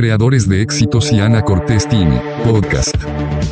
[0.00, 2.96] creadores de éxitos y Ana Cortés Team, podcast.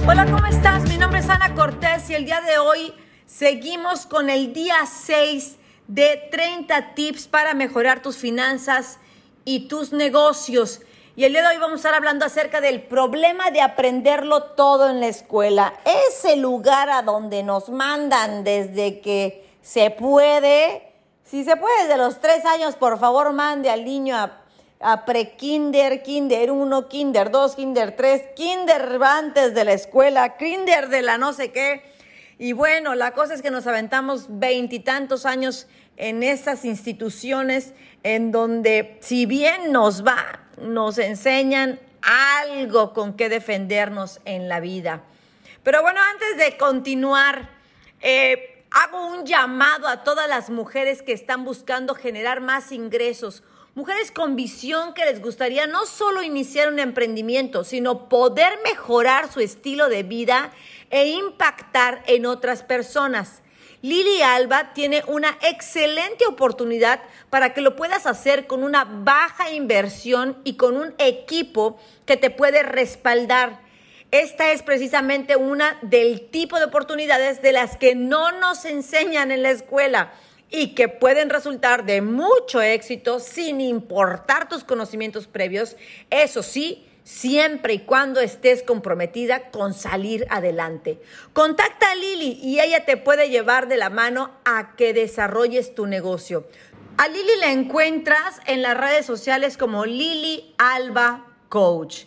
[0.08, 0.82] Hola, ¿cómo estás?
[0.88, 2.94] Mi nombre es Ana Cortés y el día de hoy
[3.26, 5.56] seguimos con el día 6
[5.88, 8.98] de 30 tips para mejorar tus finanzas
[9.44, 10.80] y tus negocios.
[11.16, 14.88] Y el día de hoy vamos a estar hablando acerca del problema de aprenderlo todo
[14.88, 15.74] en la escuela.
[16.08, 20.94] Ese lugar a donde nos mandan desde que se puede.
[21.24, 24.47] Si se puede, desde los tres años, por favor, mande al niño a,
[24.80, 31.02] a pre-kinder, kinder 1, kinder 2, kinder 3, kinder antes de la escuela, kinder de
[31.02, 31.82] la no sé qué.
[32.38, 38.98] Y bueno, la cosa es que nos aventamos veintitantos años en esas instituciones en donde,
[39.00, 45.02] si bien nos va, nos enseñan algo con que defendernos en la vida.
[45.64, 47.50] Pero bueno, antes de continuar,
[48.00, 53.42] eh, hago un llamado a todas las mujeres que están buscando generar más ingresos.
[53.78, 59.38] Mujeres con visión que les gustaría no solo iniciar un emprendimiento, sino poder mejorar su
[59.38, 60.50] estilo de vida
[60.90, 63.40] e impactar en otras personas.
[63.80, 66.98] Lili Alba tiene una excelente oportunidad
[67.30, 72.30] para que lo puedas hacer con una baja inversión y con un equipo que te
[72.30, 73.60] puede respaldar.
[74.10, 79.44] Esta es precisamente una del tipo de oportunidades de las que no nos enseñan en
[79.44, 80.12] la escuela
[80.50, 85.76] y que pueden resultar de mucho éxito sin importar tus conocimientos previos.
[86.10, 91.00] Eso sí, siempre y cuando estés comprometida con salir adelante.
[91.32, 95.86] Contacta a Lili y ella te puede llevar de la mano a que desarrolles tu
[95.86, 96.46] negocio.
[96.96, 102.04] A Lili la encuentras en las redes sociales como Lili Alba Coach.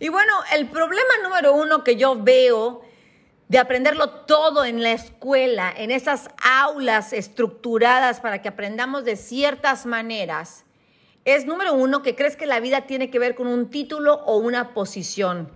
[0.00, 2.82] Y bueno, el problema número uno que yo veo
[3.52, 9.84] de aprenderlo todo en la escuela, en esas aulas estructuradas para que aprendamos de ciertas
[9.84, 10.64] maneras,
[11.26, 14.38] es número uno que crees que la vida tiene que ver con un título o
[14.38, 15.50] una posición,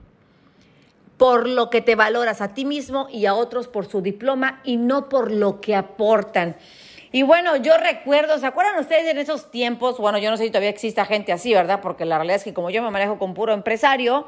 [1.16, 4.76] por lo que te valoras a ti mismo y a otros por su diploma y
[4.76, 6.56] no por lo que aportan.
[7.12, 9.96] Y bueno, yo recuerdo, ¿se acuerdan ustedes en esos tiempos?
[9.96, 11.80] Bueno, yo no sé si todavía exista gente así, ¿verdad?
[11.80, 14.26] Porque la realidad es que como yo me manejo con puro empresario,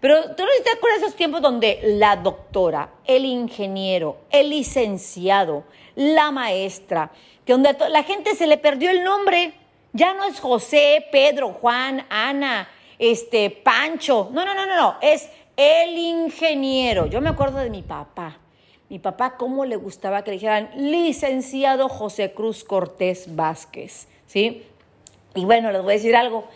[0.00, 5.64] pero tú no te acuerdas de esos tiempos donde la doctora, el ingeniero, el licenciado,
[5.94, 7.10] la maestra,
[7.44, 9.54] que donde la gente se le perdió el nombre,
[9.92, 12.68] ya no es José, Pedro, Juan, Ana,
[12.98, 14.28] este, Pancho.
[14.32, 14.96] No, no, no, no, no.
[15.00, 17.06] Es el ingeniero.
[17.06, 18.38] Yo me acuerdo de mi papá.
[18.88, 24.06] Mi papá, cómo le gustaba que le dijeran licenciado José Cruz Cortés Vázquez.
[24.26, 24.66] ¿Sí?
[25.34, 26.46] Y bueno, les voy a decir algo.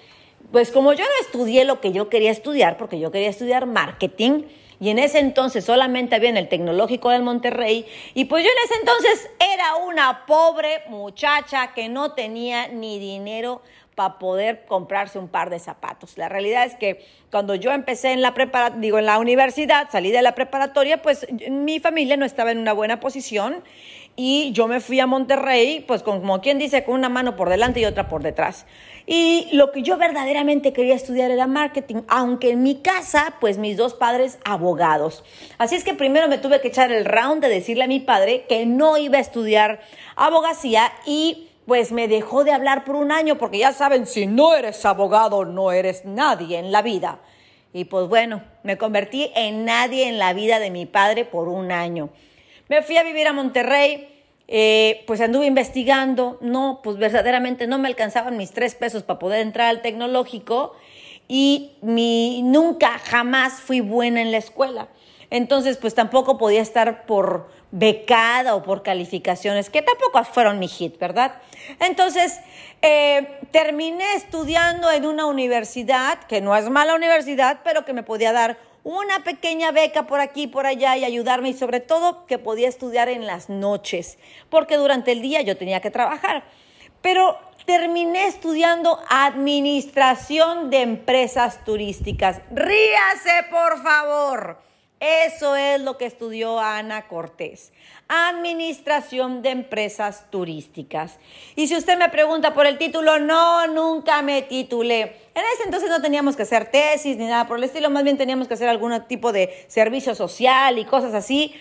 [0.52, 4.42] Pues como yo no estudié lo que yo quería estudiar, porque yo quería estudiar marketing,
[4.80, 7.86] y en ese entonces solamente había en el Tecnológico del Monterrey.
[8.14, 13.60] Y pues yo en ese entonces era una pobre muchacha que no tenía ni dinero
[13.94, 16.16] para poder comprarse un par de zapatos.
[16.16, 20.10] La realidad es que cuando yo empecé en la prepara, digo en la universidad, salí
[20.10, 23.62] de la preparatoria, pues mi familia no estaba en una buena posición
[24.22, 27.80] y yo me fui a Monterrey, pues como quien dice, con una mano por delante
[27.80, 28.66] y otra por detrás.
[29.06, 33.78] Y lo que yo verdaderamente quería estudiar era marketing, aunque en mi casa, pues mis
[33.78, 35.24] dos padres abogados.
[35.56, 38.44] Así es que primero me tuve que echar el round de decirle a mi padre
[38.46, 39.80] que no iba a estudiar
[40.16, 44.54] abogacía y pues me dejó de hablar por un año porque ya saben, si no
[44.54, 47.20] eres abogado, no eres nadie en la vida.
[47.72, 51.72] Y pues bueno, me convertí en nadie en la vida de mi padre por un
[51.72, 52.10] año.
[52.70, 54.08] Me fui a vivir a Monterrey,
[54.46, 59.40] eh, pues anduve investigando, no, pues verdaderamente no me alcanzaban mis tres pesos para poder
[59.40, 60.76] entrar al tecnológico
[61.26, 64.86] y mi, nunca, jamás fui buena en la escuela.
[65.30, 70.96] Entonces, pues tampoco podía estar por becada o por calificaciones, que tampoco fueron mi hit,
[70.96, 71.42] ¿verdad?
[71.80, 72.38] Entonces,
[72.82, 78.32] eh, terminé estudiando en una universidad, que no es mala universidad, pero que me podía
[78.32, 82.68] dar una pequeña beca por aquí, por allá y ayudarme y sobre todo que podía
[82.68, 84.18] estudiar en las noches,
[84.48, 86.44] porque durante el día yo tenía que trabajar.
[87.02, 92.40] Pero terminé estudiando administración de empresas turísticas.
[92.50, 94.69] Ríase, por favor.
[95.00, 97.72] Eso es lo que estudió Ana Cortés.
[98.08, 101.18] Administración de empresas turísticas.
[101.56, 105.00] Y si usted me pregunta por el título, no, nunca me titulé.
[105.34, 108.18] En ese entonces no teníamos que hacer tesis ni nada por el estilo, más bien
[108.18, 111.54] teníamos que hacer algún tipo de servicio social y cosas así.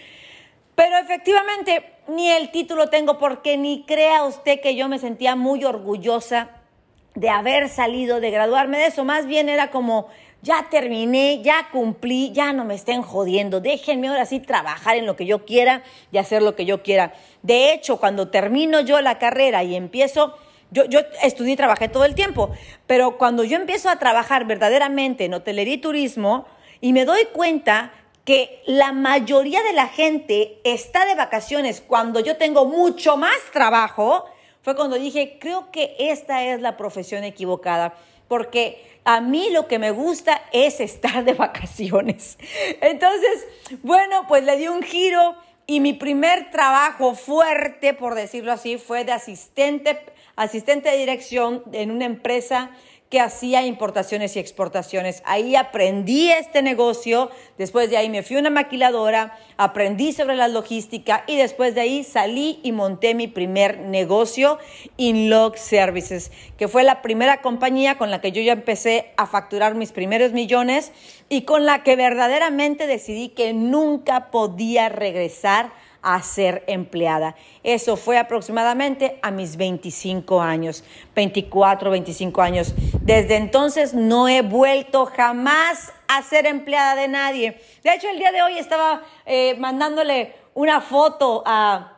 [0.75, 5.63] Pero efectivamente, ni el título tengo porque ni crea usted que yo me sentía muy
[5.63, 6.49] orgullosa
[7.15, 9.05] de haber salido, de graduarme de eso.
[9.05, 10.07] Más bien era como
[10.41, 15.15] ya terminé, ya cumplí, ya no me estén jodiendo, déjenme ahora sí trabajar en lo
[15.15, 17.13] que yo quiera y hacer lo que yo quiera.
[17.41, 20.35] De hecho, cuando termino yo la carrera y empiezo
[20.71, 22.51] yo, yo estudié y trabajé todo el tiempo,
[22.85, 26.45] pero cuando yo empiezo a trabajar verdaderamente en hotelería y turismo
[26.79, 27.91] y me doy cuenta
[28.23, 34.25] que la mayoría de la gente está de vacaciones cuando yo tengo mucho más trabajo,
[34.61, 37.95] fue cuando dije, creo que esta es la profesión equivocada,
[38.29, 42.37] porque a mí lo que me gusta es estar de vacaciones.
[42.79, 43.45] Entonces,
[43.83, 45.35] bueno, pues le di un giro
[45.67, 49.99] y mi primer trabajo fuerte, por decirlo así, fue de asistente,
[50.35, 52.71] asistente de dirección en una empresa
[53.09, 55.23] que hacía importaciones y exportaciones.
[55.25, 60.47] Ahí aprendí este negocio, después de ahí me fui a una maquiladora, aprendí sobre la
[60.47, 64.59] logística y después de ahí salí y monté mi primer negocio,
[64.97, 69.73] Inlog Services, que fue la primera compañía con la que yo ya empecé a facturar
[69.73, 70.91] mis primeros millones
[71.29, 77.35] y con la que verdaderamente decidí que nunca podía regresar a ser empleada.
[77.63, 80.83] Eso fue aproximadamente a mis 25 años,
[81.15, 82.73] 24, 25 años.
[83.01, 87.61] Desde entonces no he vuelto jamás a ser empleada de nadie.
[87.83, 91.97] De hecho, el día de hoy estaba eh, mandándole una foto a,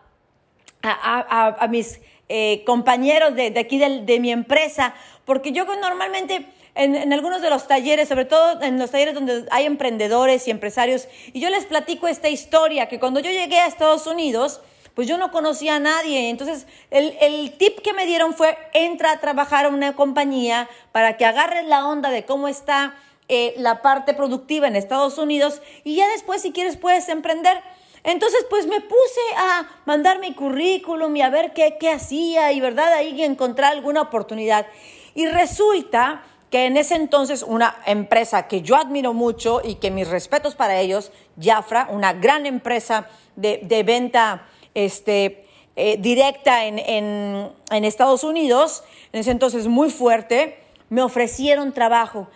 [0.81, 4.93] a, mis eh, compañeros de, aquí de mi empresa,
[5.25, 6.45] porque yo normalmente
[6.75, 11.07] en, algunos de los talleres, sobre todo en los talleres donde hay emprendedores y empresarios,
[11.33, 14.61] y yo les platico esta historia, que cuando yo llegué a Estados Unidos,
[14.95, 16.29] pues yo no conocía a nadie.
[16.29, 21.25] Entonces, el, tip que me dieron fue, entra a trabajar a una compañía para que
[21.25, 22.95] agarres la onda de cómo está
[23.27, 27.61] eh, la parte productiva en Estados Unidos y ya después, si quieres, puedes emprender.
[28.03, 32.59] Entonces, pues me puse a mandar mi currículum y a ver qué, qué hacía y,
[32.59, 32.91] ¿verdad?
[32.93, 34.65] Ahí encontrar alguna oportunidad.
[35.13, 40.07] Y resulta que en ese entonces una empresa que yo admiro mucho y que mis
[40.09, 41.11] respetos para ellos,
[41.41, 43.07] Jafra, una gran empresa
[43.37, 44.45] de, venta
[44.75, 45.45] este,
[45.77, 48.83] eh, directa en, en, Estados Unidos,
[49.13, 50.59] en ese entonces muy fuerte,
[50.89, 52.27] me ofrecieron trabajo.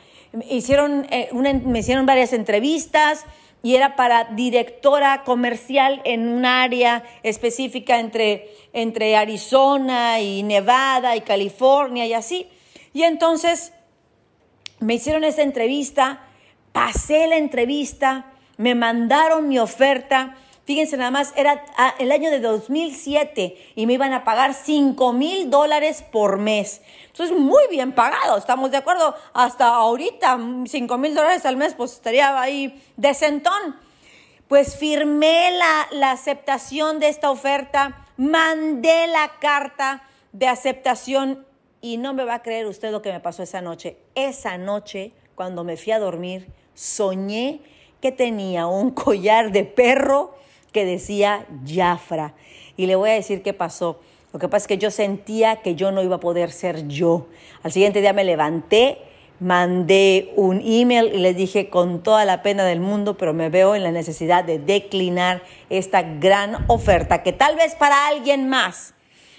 [0.50, 3.26] Hicieron, eh, me hicieron varias entrevistas
[3.64, 11.22] y era para directora comercial en un área específica entre, entre Arizona y Nevada y
[11.22, 12.48] California y así.
[12.94, 13.74] Y entonces
[14.86, 16.22] me hicieron esa entrevista,
[16.72, 20.36] pasé la entrevista, me mandaron mi oferta.
[20.66, 25.14] Fíjense nada más, era ah, el año de 2007 y me iban a pagar 5
[25.14, 26.82] mil dólares por mes.
[27.08, 29.16] Entonces, muy bien pagado, estamos de acuerdo.
[29.34, 33.76] Hasta ahorita, 5 mil dólares al mes, pues estaría ahí decentón.
[34.48, 41.44] Pues firmé la, la aceptación de esta oferta, mandé la carta de aceptación
[41.86, 43.96] y no me va a creer usted lo que me pasó esa noche.
[44.16, 47.60] Esa noche, cuando me fui a dormir, soñé
[48.02, 50.34] que tenía un collar de perro
[50.72, 52.34] que decía Jafra.
[52.76, 54.00] Y le voy a decir qué pasó.
[54.34, 57.28] Lo que pasa es que yo sentía que yo no iba a poder ser yo.
[57.62, 58.98] Al siguiente día me levanté,
[59.40, 63.76] mandé un email y les dije con toda la pena del mundo, pero me veo
[63.76, 68.96] en la necesidad de declinar esta gran oferta que tal vez para alguien más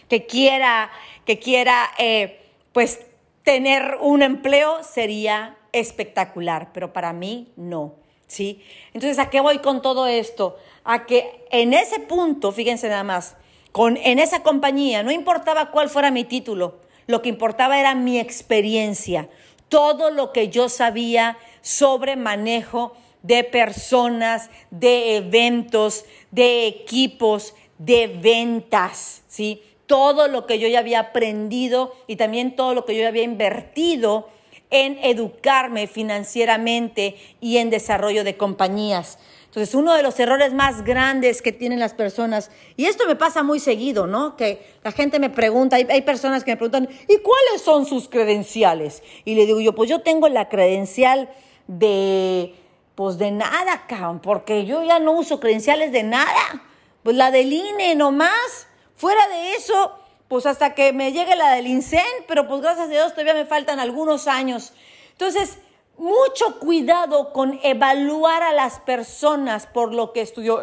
[0.08, 0.90] que quiera
[1.26, 2.40] que quiera eh,
[2.72, 3.00] pues
[3.42, 7.96] tener un empleo sería espectacular, pero para mí no,
[8.26, 8.62] ¿sí?
[8.94, 10.56] Entonces, ¿a qué voy con todo esto?
[10.84, 13.36] A que en ese punto, fíjense nada más,
[13.72, 18.18] con, en esa compañía no importaba cuál fuera mi título, lo que importaba era mi
[18.18, 19.28] experiencia,
[19.68, 29.22] todo lo que yo sabía sobre manejo de personas, de eventos, de equipos, de ventas,
[29.26, 29.62] ¿sí?
[29.86, 33.22] Todo lo que yo ya había aprendido y también todo lo que yo ya había
[33.22, 34.28] invertido
[34.70, 39.18] en educarme financieramente y en desarrollo de compañías.
[39.56, 43.42] Entonces, uno de los errores más grandes que tienen las personas, y esto me pasa
[43.42, 44.36] muy seguido, ¿no?
[44.36, 49.02] Que la gente me pregunta, hay, personas que me preguntan, ¿y cuáles son sus credenciales?
[49.24, 51.30] Y le digo yo, pues yo tengo la credencial
[51.68, 52.54] de,
[52.94, 53.86] pues de nada,
[54.22, 56.62] porque yo ya no uso credenciales de nada.
[57.02, 58.66] Pues la del INE nomás.
[58.96, 59.92] Fuera de eso,
[60.28, 63.44] pues hasta que me llegue la del INSEN, pero pues gracias a Dios todavía me
[63.44, 64.72] faltan algunos años.
[65.12, 65.58] Entonces,
[65.98, 70.60] mucho cuidado con evaluar a las personas por lo que estudió.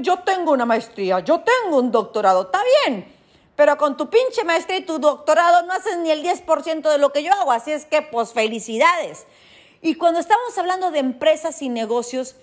[0.00, 3.12] Yo tengo una maestría, yo tengo un doctorado, está bien,
[3.56, 7.12] pero con tu pinche maestría y tu doctorado no haces ni el 10% de lo
[7.12, 9.26] que yo hago, así es que pues felicidades.
[9.82, 12.36] Y cuando estamos hablando de empresas y negocios,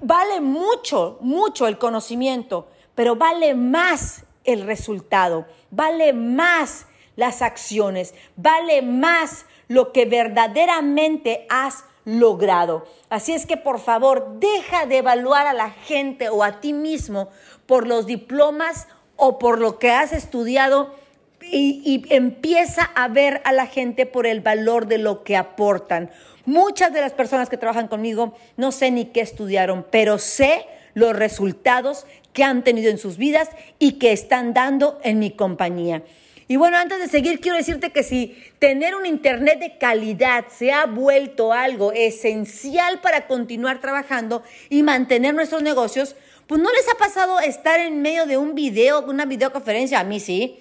[0.00, 8.82] vale mucho, mucho el conocimiento, pero vale más el resultado, vale más las acciones, vale
[8.82, 12.86] más lo que verdaderamente has logrado.
[13.10, 17.28] Así es que por favor, deja de evaluar a la gente o a ti mismo
[17.66, 20.94] por los diplomas o por lo que has estudiado
[21.40, 26.10] y, empieza a ver a la gente por el valor de lo que aportan.
[26.44, 31.14] Muchas de las personas que trabajan conmigo no sé ni qué estudiaron, pero sé los
[31.16, 36.02] resultados que han tenido en sus vidas y que están dando en mi compañía.
[36.48, 40.72] Y bueno, antes de seguir, quiero decirte que si tener un Internet de calidad se
[40.72, 46.98] ha vuelto algo esencial para continuar trabajando y mantener nuestros negocios, pues no les ha
[46.98, 50.58] pasado estar en medio de un video, una videoconferencia, a mí sí,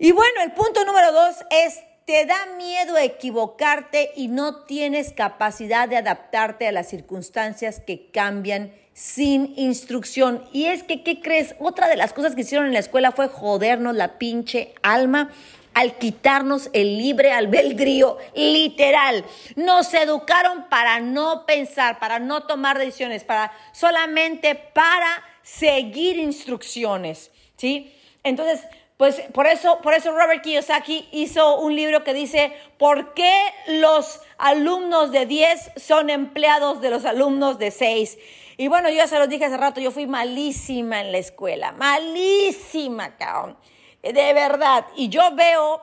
[0.00, 5.88] Y bueno, el punto número dos es, te da miedo equivocarte y no tienes capacidad
[5.88, 10.42] de adaptarte a las circunstancias que cambian sin instrucción.
[10.52, 11.54] Y es que, ¿qué crees?
[11.60, 15.30] Otra de las cosas que hicieron en la escuela fue jodernos la pinche alma
[15.78, 19.24] al quitarnos el libre albedrío, literal.
[19.54, 27.94] Nos educaron para no pensar, para no tomar decisiones, para solamente para seguir instrucciones, ¿sí?
[28.24, 28.66] Entonces,
[28.96, 33.32] pues por eso, por eso Robert Kiyosaki hizo un libro que dice, ¿por qué
[33.68, 38.18] los alumnos de 10 son empleados de los alumnos de 6?
[38.56, 41.70] Y bueno, yo ya se los dije hace rato, yo fui malísima en la escuela,
[41.70, 43.56] malísima, cabrón.
[44.02, 44.86] De verdad.
[44.96, 45.82] Y yo veo,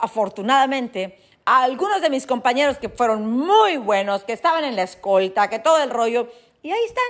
[0.00, 5.48] afortunadamente, a algunos de mis compañeros que fueron muy buenos, que estaban en la escolta,
[5.48, 6.30] que todo el rollo,
[6.62, 7.04] y ahí están,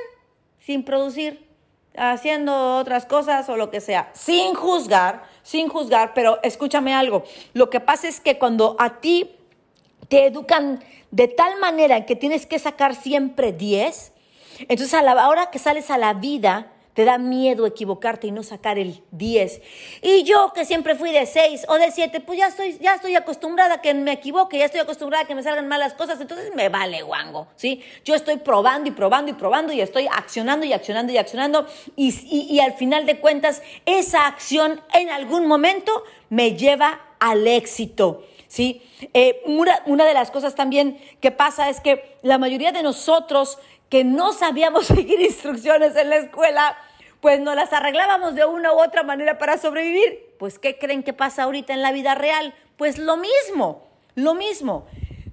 [0.61, 1.49] sin producir
[1.96, 7.68] haciendo otras cosas o lo que sea, sin juzgar, sin juzgar, pero escúchame algo, lo
[7.68, 9.30] que pasa es que cuando a ti
[10.08, 14.12] te educan de tal manera que tienes que sacar siempre 10,
[14.61, 18.42] entonces a la hora que sales a la vida, te da miedo equivocarte y no
[18.42, 19.62] sacar el 10.
[20.02, 23.14] Y yo que siempre fui de 6 o de 7, pues ya estoy, ya estoy
[23.16, 26.54] acostumbrada a que me equivoque, ya estoy acostumbrada a que me salgan malas cosas, entonces
[26.54, 27.82] me vale guango, ¿sí?
[28.04, 32.14] Yo estoy probando y probando y probando y estoy accionando y accionando y accionando y,
[32.30, 38.25] y, al final de cuentas esa acción en algún momento me lleva al éxito.
[38.49, 38.82] ¿Sí?
[39.14, 43.58] Eh, una, una de las cosas también que pasa es que la mayoría de nosotros
[43.92, 46.78] que no sabíamos seguir instrucciones en la escuela,
[47.20, 50.34] pues nos las arreglábamos de una u otra manera para sobrevivir.
[50.38, 52.54] Pues, ¿qué creen que pasa ahorita en la vida real?
[52.78, 54.87] Pues lo mismo, lo mismo.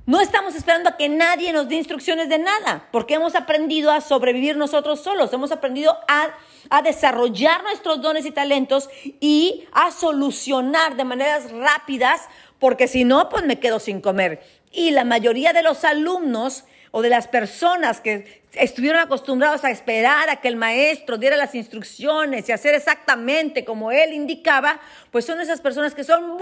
[0.06, 4.02] No estamos esperando a que nadie nos dé instrucciones de nada, porque hemos aprendido a
[4.02, 6.28] sobrevivir nosotros solos, hemos aprendido a,
[6.70, 8.90] a, desarrollar nuestros dones y talentos
[9.22, 12.28] y a solucionar de maneras rápidas,
[12.60, 14.44] porque si no, pues me quedo sin comer.
[14.70, 20.30] Y la mayoría de los alumnos o de las personas que estuvieron acostumbrados a esperar
[20.30, 24.80] a que el maestro diera las instrucciones y hacer exactamente como él indicaba,
[25.12, 26.38] pues son esas personas que son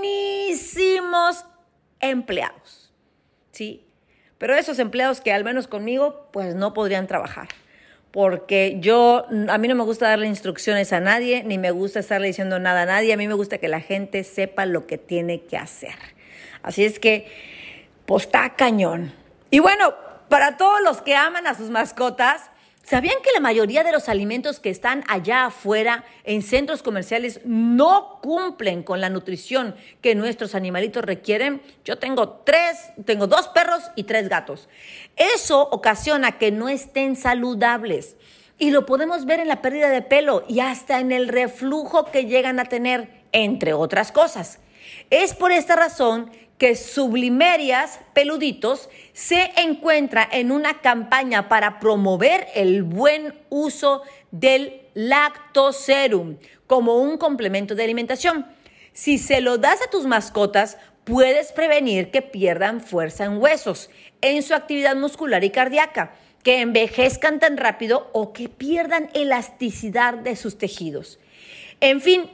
[0.00, 1.44] buenísimos
[2.00, 2.92] empleados.
[3.50, 3.84] ¿Sí?
[4.38, 7.48] Pero esos empleados que al menos conmigo pues no podrían trabajar.
[8.10, 12.26] Porque yo, a mí no me gusta darle instrucciones a nadie, ni me gusta estarle
[12.26, 13.12] diciendo nada a nadie.
[13.12, 15.94] A mí me gusta que la gente sepa lo que tiene que hacer.
[16.62, 17.30] Así es que,
[18.06, 19.12] pues está cañón.
[19.50, 19.94] Y bueno,
[20.28, 22.50] para todos los que aman a sus mascotas,
[22.84, 28.20] ¿sabían que la mayoría de los alimentos que están allá afuera en centros comerciales no
[28.22, 31.60] cumplen con la nutrición que nuestros animalitos requieren?
[31.84, 34.68] Yo tengo tres, tengo dos perros y tres gatos.
[35.16, 38.16] Eso ocasiona que no estén saludables.
[38.56, 42.26] Y lo podemos ver en la pérdida de pelo y hasta en el reflujo que
[42.26, 44.60] llegan a tener, entre otras cosas.
[45.08, 46.30] Es por esta razón
[46.60, 56.36] que Sublimerias Peluditos se encuentra en una campaña para promover el buen uso del lactoserum
[56.66, 58.46] como un complemento de alimentación.
[58.92, 63.88] Si se lo das a tus mascotas, puedes prevenir que pierdan fuerza en huesos,
[64.20, 66.12] en su actividad muscular y cardíaca,
[66.42, 71.18] que envejezcan tan rápido o que pierdan elasticidad de sus tejidos.
[71.80, 72.28] En fin,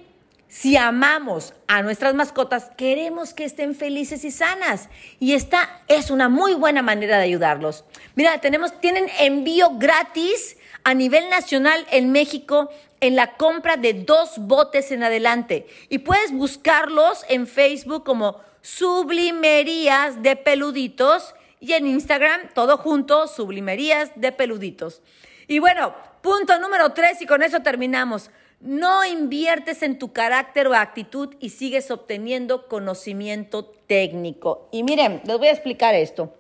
[0.49, 4.89] si amamos a nuestras mascotas, queremos que estén felices y sanas.
[5.19, 7.85] Y esta es una muy buena manera de ayudarlos.
[8.15, 14.39] Mira, tenemos, tienen envío gratis a nivel nacional en México en la compra de dos
[14.39, 15.67] botes en adelante.
[15.89, 24.13] Y puedes buscarlos en Facebook como Sublimerías de Peluditos y en Instagram, todo junto, Sublimerías
[24.17, 25.03] de Peluditos.
[25.49, 28.31] Y bueno, punto número tres y con eso terminamos.
[28.61, 34.69] No inviertes en tu carácter o actitud y sigues obteniendo conocimiento técnico.
[34.73, 36.35] Y miren, les voy a explicar esto.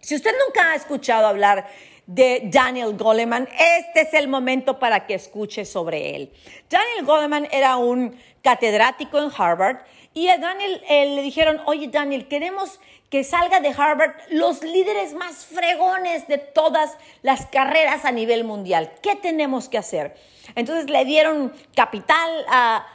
[0.00, 1.68] Si usted nunca ha escuchado hablar
[2.06, 6.32] de Daniel Goleman, este es el momento para que escuche sobre él.
[6.68, 12.26] Daniel Goleman era un catedrático en Harvard y a Daniel eh, le dijeron, oye Daniel,
[12.26, 18.44] queremos que salga de Harvard los líderes más fregones de todas las carreras a nivel
[18.44, 18.92] mundial.
[19.02, 20.14] ¿Qué tenemos que hacer?
[20.54, 22.86] Entonces le dieron capital a,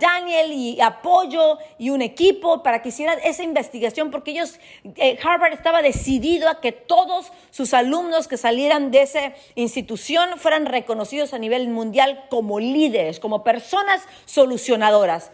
[0.00, 4.58] Daniel y apoyo y un equipo para que hiciera esa investigación porque ellos,
[4.96, 10.64] eh, Harvard estaba decidido a que todos sus alumnos que salieran de esa institución fueran
[10.64, 15.30] reconocidos a nivel mundial como líderes, como personas solucionadoras.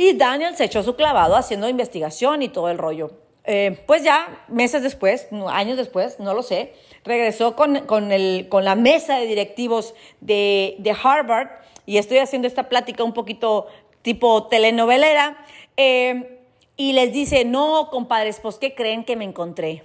[0.00, 3.10] Y Daniel se echó su clavado haciendo investigación y todo el rollo.
[3.44, 6.72] Eh, pues ya, meses después, años después, no lo sé,
[7.04, 9.92] regresó con, con, el, con la mesa de directivos
[10.22, 11.48] de, de, Harvard
[11.84, 13.66] y estoy haciendo esta plática un poquito
[14.00, 15.36] tipo telenovelera
[15.76, 16.46] eh,
[16.78, 19.84] y les dice, no, compadres, pues ¿qué creen que me encontré?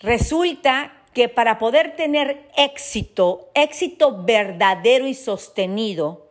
[0.00, 6.25] Resulta que para poder tener éxito, éxito verdadero y sostenido,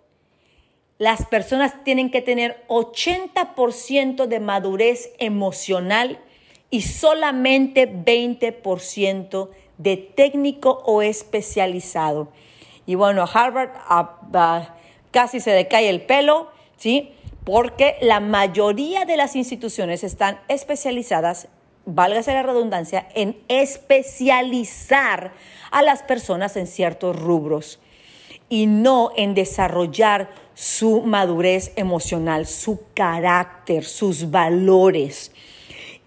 [0.98, 6.20] las personas tienen que tener 80% de madurez emocional
[6.70, 12.30] y solamente 20% de técnico o especializado.
[12.86, 13.72] Y bueno, Harvard
[15.12, 17.12] casi se decae el pelo, ¿sí?
[17.44, 21.50] Porque la mayoría de las instituciones están especializadas,
[21.86, 25.34] válgase la redundancia, en especializar
[25.72, 27.80] a las personas en ciertos rubros
[28.50, 35.32] y no en desarrollar su madurez emocional, su carácter, sus valores.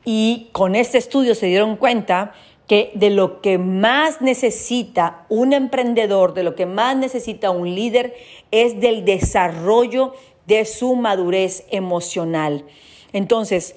[0.04, 2.32] Y con este estudio se dieron cuenta
[2.66, 8.14] que de lo que más necesita un emprendedor, de lo que más necesita un líder,
[8.50, 10.14] es del desarrollo
[10.46, 12.64] de su madurez emocional.
[13.12, 13.76] Entonces,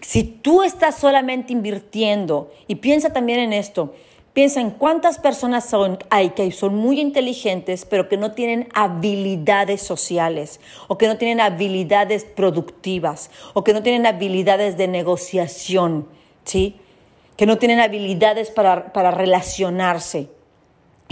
[0.00, 3.94] si tú estás solamente invirtiendo, y piensa también en esto,
[4.32, 9.82] piensa en cuántas personas son, hay que son muy inteligentes, pero que no tienen habilidades
[9.82, 16.08] sociales, o que no tienen habilidades productivas, o que no tienen habilidades de negociación,
[16.44, 16.76] ¿sí?
[17.36, 20.28] que no tienen habilidades para, para relacionarse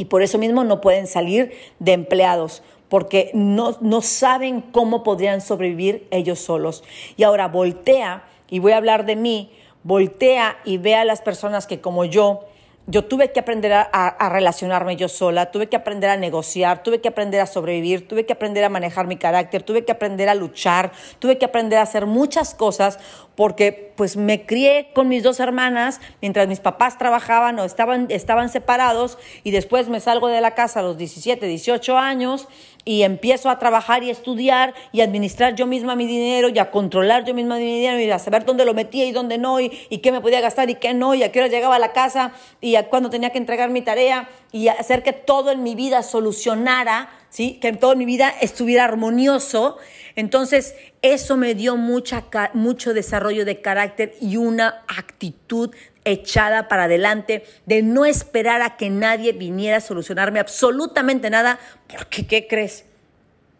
[0.01, 5.43] y por eso mismo no pueden salir de empleados porque no, no saben cómo podrían
[5.43, 6.83] sobrevivir ellos solos.
[7.17, 9.53] Y ahora voltea, y voy a hablar de mí,
[9.85, 12.47] voltea y ve a las personas que como yo,
[12.91, 17.09] yo tuve que aprender a, relacionarme yo sola, tuve que aprender a negociar, tuve que
[17.09, 20.91] aprender a sobrevivir, tuve que aprender a manejar mi carácter, tuve que aprender a luchar,
[21.21, 22.99] tuve que aprender a hacer muchas cosas
[23.37, 28.49] porque pues me crié con mis dos hermanas mientras mis papás trabajaban o estaban, estaban
[28.49, 32.49] separados y después me salgo de la casa a los 17, 18 años
[32.85, 37.25] y empiezo a trabajar y estudiar y administrar yo misma mi dinero y a controlar
[37.25, 40.13] yo misma mi dinero y a saber dónde lo metía y dónde no y, qué
[40.13, 42.77] me podía gastar y qué no y a qué hora llegaba a la casa y
[42.77, 47.11] a cuándo tenía que entregar mi tarea y hacer que todo en mi vida solucionara,
[47.29, 47.59] ¿sí?
[47.61, 49.77] que todo mi vida estuviera armonioso.
[50.17, 55.71] Entonces, eso me dio mucha, mucho desarrollo de carácter y una actitud
[56.05, 61.59] echada para adelante, de no esperar a que nadie viniera a solucionarme absolutamente nada,
[61.89, 62.85] porque ¿qué crees?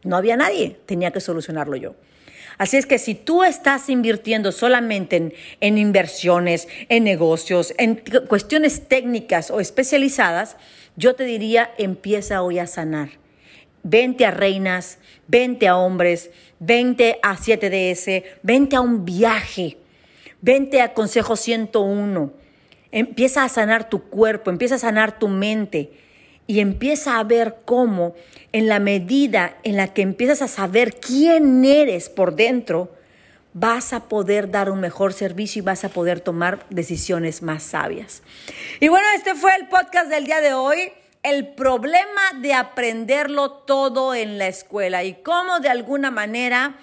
[0.03, 1.95] No había nadie, tenía que solucionarlo yo.
[2.59, 8.87] Así es que si tú estás invirtiendo solamente en, en, inversiones, en negocios, en cuestiones
[8.87, 10.57] técnicas o especializadas,
[10.97, 13.11] yo te diría, empieza hoy a sanar.
[13.83, 19.79] Vente a reinas, vente a hombres, vente a 7DS, vente a un viaje
[20.43, 22.33] Vente a Consejo 101.
[22.93, 25.91] Empieza a sanar tu cuerpo, empieza a sanar tu mente
[26.47, 28.15] y empieza a ver cómo
[28.53, 32.91] en la medida en la que empiezas a saber quién eres por dentro,
[33.53, 38.23] vas a poder dar un mejor servicio y vas a poder tomar decisiones más sabias.
[38.81, 40.93] Y bueno, este fue el podcast del día de hoy.
[41.23, 46.79] El problema de aprenderlo todo en la escuela y cómo de alguna manera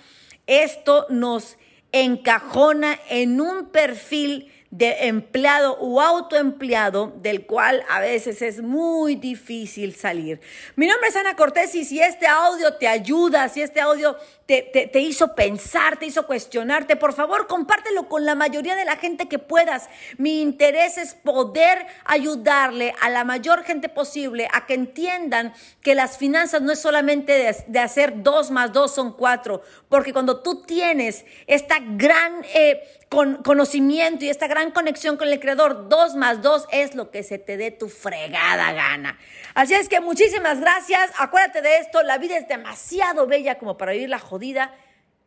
[0.46, 1.58] esto nos
[2.04, 9.96] encajona en un perfil de empleado o autoempleado del cual a veces es muy difícil
[9.96, 10.42] salir.
[10.76, 14.90] Mi nombre es Ana Cortés y si este audio te ayuda, si este audio te,
[14.92, 19.28] te, hizo pensar, te hizo cuestionarte, por favor compártelo con la mayoría de la gente
[19.28, 19.90] que puedas.
[20.18, 26.18] Mi interés es poder ayudarle a la mayor gente posible a que entiendan que las
[26.18, 30.64] finanzas no es solamente de, de hacer dos más dos son cuatro, porque cuando tú
[30.64, 35.90] tienes esta gran eh, con, conocimiento y esta gran conexión con el Creador.
[35.90, 39.18] Dos más dos es lo que se te dé tu fregada gana.
[39.54, 41.12] Así es que muchísimas gracias.
[41.18, 42.04] Acuérdate de esto.
[42.04, 44.76] La vida es demasiado bella como para vivirla jodida.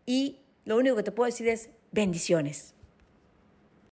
[0.06, 2.74] Y lo único que te puedo decir es bendiciones.